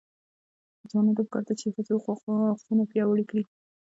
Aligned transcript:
ځوانانو 0.89 1.15
ته 1.17 1.21
پکار 1.25 1.43
ده 1.47 1.53
چې، 1.59 1.73
ښځو 1.75 1.95
حقونه 2.05 2.79
وپیاوړي 2.81 3.25
کړي. 3.29 3.43